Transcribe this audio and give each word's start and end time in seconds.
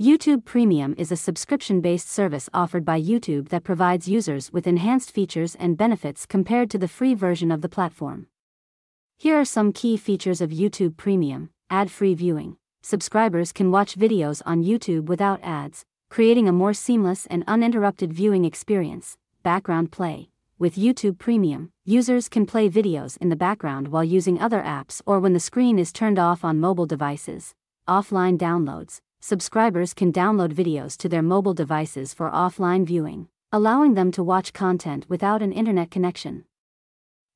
YouTube 0.00 0.46
Premium 0.46 0.94
is 0.96 1.12
a 1.12 1.16
subscription 1.16 1.82
based 1.82 2.08
service 2.08 2.48
offered 2.54 2.86
by 2.86 2.98
YouTube 2.98 3.50
that 3.50 3.64
provides 3.64 4.08
users 4.08 4.50
with 4.50 4.66
enhanced 4.66 5.10
features 5.10 5.54
and 5.56 5.76
benefits 5.76 6.24
compared 6.24 6.70
to 6.70 6.78
the 6.78 6.88
free 6.88 7.12
version 7.12 7.52
of 7.52 7.60
the 7.60 7.68
platform. 7.68 8.26
Here 9.18 9.38
are 9.38 9.44
some 9.44 9.74
key 9.74 9.98
features 9.98 10.40
of 10.40 10.48
YouTube 10.48 10.96
Premium 10.96 11.50
ad 11.68 11.90
free 11.90 12.14
viewing. 12.14 12.56
Subscribers 12.80 13.52
can 13.52 13.70
watch 13.70 13.94
videos 13.94 14.40
on 14.46 14.64
YouTube 14.64 15.04
without 15.04 15.38
ads, 15.42 15.84
creating 16.08 16.48
a 16.48 16.52
more 16.52 16.72
seamless 16.72 17.26
and 17.26 17.44
uninterrupted 17.46 18.10
viewing 18.10 18.46
experience. 18.46 19.18
Background 19.42 19.92
play. 19.92 20.30
With 20.58 20.76
YouTube 20.76 21.18
Premium, 21.18 21.72
users 21.84 22.30
can 22.30 22.46
play 22.46 22.70
videos 22.70 23.18
in 23.18 23.28
the 23.28 23.36
background 23.36 23.88
while 23.88 24.02
using 24.02 24.40
other 24.40 24.62
apps 24.62 25.02
or 25.04 25.20
when 25.20 25.34
the 25.34 25.40
screen 25.40 25.78
is 25.78 25.92
turned 25.92 26.18
off 26.18 26.42
on 26.42 26.58
mobile 26.58 26.86
devices. 26.86 27.54
Offline 27.86 28.38
downloads. 28.38 29.00
Subscribers 29.22 29.92
can 29.92 30.10
download 30.10 30.54
videos 30.54 30.96
to 30.96 31.06
their 31.06 31.20
mobile 31.20 31.52
devices 31.52 32.14
for 32.14 32.30
offline 32.30 32.86
viewing, 32.86 33.28
allowing 33.52 33.92
them 33.92 34.10
to 34.10 34.24
watch 34.24 34.54
content 34.54 35.04
without 35.10 35.42
an 35.42 35.52
internet 35.52 35.90
connection. 35.90 36.46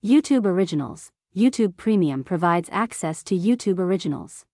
YouTube 0.03 0.47
Originals. 0.47 1.13
YouTube 1.37 1.77
Premium 1.77 2.25
provides 2.25 2.71
access 2.73 3.23
to 3.25 3.37
YouTube 3.37 3.79
Originals, 3.79 4.47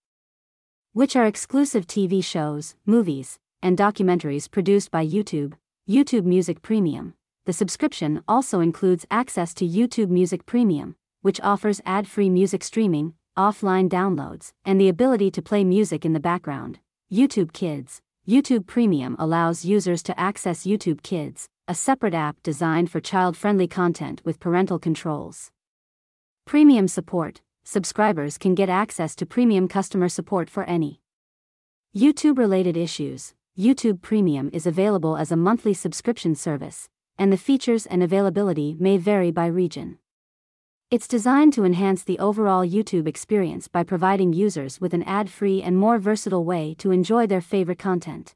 which 0.93 1.15
are 1.15 1.27
exclusive 1.27 1.87
TV 1.87 2.24
shows, 2.24 2.74
movies, 2.85 3.38
and 3.62 3.79
documentaries 3.79 4.51
produced 4.51 4.91
by 4.91 5.07
YouTube, 5.07 5.52
YouTube 5.88 6.24
Music 6.24 6.62
Premium. 6.62 7.15
The 7.45 7.52
subscription 7.52 8.24
also 8.27 8.59
includes 8.59 9.07
access 9.09 9.55
to 9.55 9.69
YouTube 9.69 10.09
Music 10.09 10.47
Premium, 10.47 10.97
which 11.23 11.41
offers 11.43 11.80
ad 11.87 12.09
free 12.09 12.29
music 12.29 12.65
streaming, 12.65 13.15
offline 13.38 13.88
downloads, 13.88 14.52
and 14.65 14.80
the 14.80 14.88
ability 14.88 15.30
to 15.30 15.43
play 15.43 15.62
music 15.62 16.05
in 16.05 16.12
the 16.12 16.19
background. 16.19 16.80
YouTube 17.13 17.53
Kids 17.53 18.01
YouTube 18.29 18.69
Premium 18.69 19.17
allows 19.19 19.65
users 19.65 20.01
to 20.05 20.21
access 20.21 20.63
YouTube 20.63 21.03
Kids, 21.03 21.49
a 21.67 21.75
separate 21.75 22.15
app 22.15 22.37
designed 22.45 22.89
for 22.89 23.01
child 23.01 23.37
friendly 23.37 23.67
content 23.67 24.23
with 24.25 24.39
parental 24.39 24.79
controls. 24.79 25.51
Premium 26.47 26.87
Support 26.87 27.41
Subscribers 27.65 28.39
can 28.39 28.55
get 28.55 28.69
access 28.69 29.17
to 29.17 29.27
premium 29.27 29.67
customer 29.67 30.09
support 30.09 30.49
for 30.49 30.63
any 30.65 31.01
YouTube 31.97 32.39
related 32.39 32.77
issues. 32.77 33.35
YouTube 33.59 34.02
Premium 34.02 34.49
is 34.52 34.65
available 34.65 35.17
as 35.17 35.33
a 35.33 35.37
monthly 35.37 35.74
subscription 35.74 36.37
service, 36.37 36.89
and 37.19 37.33
the 37.33 37.37
features 37.37 37.87
and 37.87 38.05
availability 38.05 38.77
may 38.79 38.97
vary 38.97 39.33
by 39.33 39.47
region. 39.47 39.99
It's 40.91 41.07
designed 41.07 41.52
to 41.52 41.65
enhance 41.65 42.02
the 42.02 42.19
overall 42.19 42.66
YouTube 42.66 43.07
experience 43.07 43.69
by 43.69 43.85
providing 43.85 44.33
users 44.33 44.80
with 44.80 44.93
an 44.93 45.05
ad 45.05 45.30
free 45.30 45.63
and 45.63 45.77
more 45.77 45.99
versatile 45.99 46.45
way 46.45 46.74
to 46.79 46.91
enjoy 46.91 47.29
their 47.29 47.41
favorite 47.41 47.79
content. 47.79 48.35